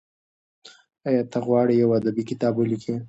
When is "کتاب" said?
2.29-2.53